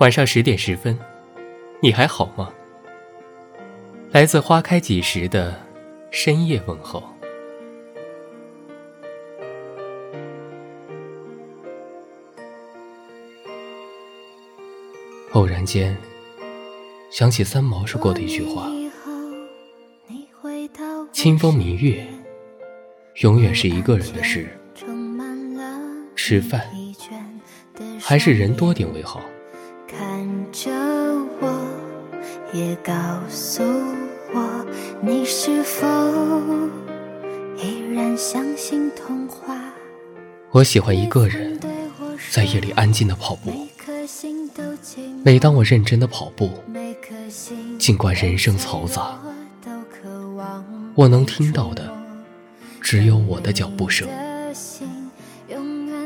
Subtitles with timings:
[0.00, 0.98] 晚上十点十分，
[1.80, 2.52] 你还好吗？
[4.10, 5.54] 来自花开几时的
[6.10, 7.00] 深夜问候。
[15.32, 15.96] 偶然间，
[17.10, 18.68] 想起三毛说过的一句话
[21.12, 22.04] ：“清风明月，
[23.22, 24.48] 永远是一个人的事。
[26.16, 26.68] 吃饭，
[28.00, 29.20] 还是人多点为好。”
[30.54, 30.70] 看着
[31.40, 31.66] 我，
[32.52, 32.92] 也告
[33.28, 33.60] 诉
[34.32, 34.64] 我，
[35.02, 35.84] 你是否
[37.56, 39.56] 依然相信童话？
[40.52, 41.58] 我喜欢一个人
[42.30, 43.66] 在夜里安静的跑步。
[45.24, 46.48] 每当我认真的跑步，
[47.76, 49.18] 尽管人生嘈杂，
[50.94, 51.92] 我能听到的
[52.80, 54.06] 只有我的脚步声。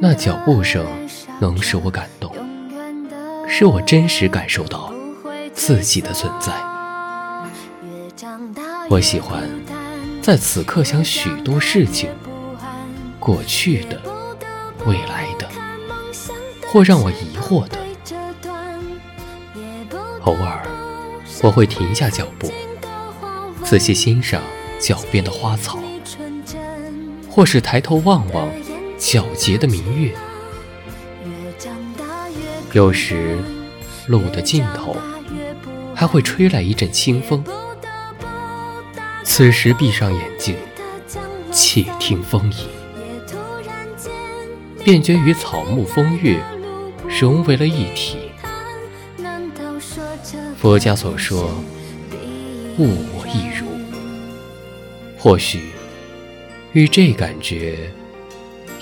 [0.00, 0.84] 那脚步声
[1.40, 2.34] 能使我感动。
[3.62, 4.92] 使我真实感受到
[5.54, 6.52] 自己的存在。
[8.90, 9.48] 我喜欢
[10.20, 12.10] 在此刻想许多事情，
[13.20, 14.02] 过去的、
[14.84, 15.48] 未来的，
[16.66, 17.78] 或让我疑惑的。
[20.22, 20.66] 偶尔，
[21.40, 22.50] 我会停下脚步，
[23.62, 24.42] 仔细欣赏
[24.80, 25.78] 脚边的花草，
[27.30, 28.48] 或是抬头望望
[28.98, 30.12] 皎洁的明月。
[32.72, 33.36] 有时，
[34.06, 34.96] 路的尽头
[35.94, 37.44] 还会吹来一阵清风。
[39.22, 40.56] 此时闭上眼睛，
[41.52, 42.66] 且听风吟，
[44.82, 46.42] 便觉与草木风月
[47.20, 48.16] 融为了一体。
[50.56, 51.50] 佛家所说
[52.78, 53.66] “物我一如”，
[55.18, 55.60] 或许
[56.72, 57.90] 与这感觉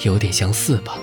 [0.05, 0.96] 有点相似吧。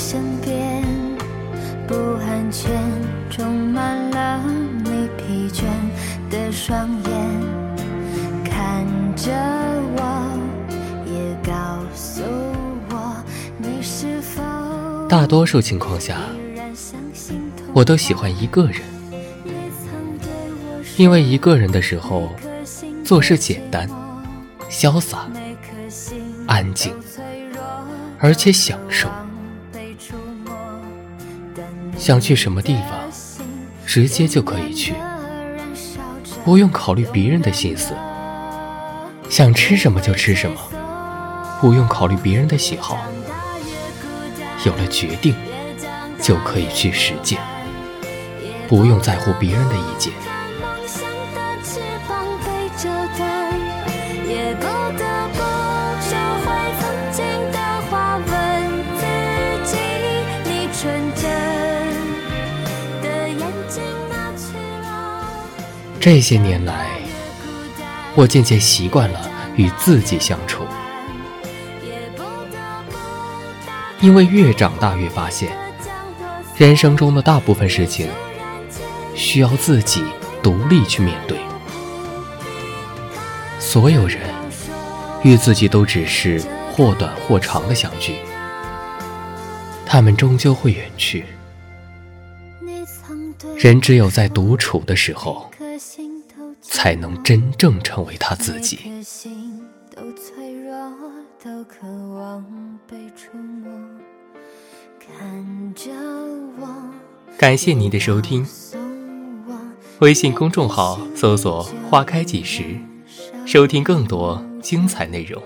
[0.00, 0.80] 身边，
[1.86, 2.70] 不安全
[3.28, 4.40] 充满了
[4.84, 5.64] 你疲倦
[6.30, 7.12] 的双眼，
[8.44, 8.86] 看
[9.16, 9.32] 着
[9.96, 10.38] 我，
[11.04, 11.52] 也告
[11.94, 12.22] 诉
[12.90, 13.16] 我
[13.58, 14.40] 你是否。
[15.08, 16.16] 大多数情况下，
[17.74, 18.80] 我都喜欢一个人，
[20.96, 22.30] 因为一个人的时候，
[23.04, 23.90] 做事简单、
[24.70, 25.26] 潇洒、
[26.46, 26.94] 安静。
[28.20, 29.08] 而且享受，
[31.96, 33.00] 想去什么地方，
[33.84, 34.94] 直接就可以去，
[36.44, 37.94] 不用考虑别人的心思；
[39.28, 40.56] 想吃什么就吃什么，
[41.60, 42.98] 不用考虑别人的喜好。
[44.64, 45.34] 有了决定，
[46.20, 47.40] 就可以去实践，
[48.68, 50.12] 不用在乎别人的意见。
[66.00, 66.86] 这些年来，
[68.14, 70.64] 我渐渐习惯了与自己相处，
[74.00, 75.50] 因为越长大越发现，
[76.56, 78.08] 人生中的大部分事情
[79.16, 80.04] 需要自己
[80.40, 81.36] 独立去面对。
[83.58, 84.20] 所有人
[85.24, 86.40] 与自己都只是
[86.72, 88.14] 或短或长的相聚，
[89.84, 91.24] 他们终究会远去。
[93.56, 95.50] 人只有在独处的时候。
[96.70, 98.78] 才能真正成为他自己。
[107.38, 108.46] 感谢您的收听，
[110.00, 112.78] 微信公众号搜索“花开几时”，
[113.46, 115.42] 收听更多精彩内容。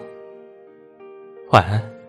[1.50, 2.01] 晚安。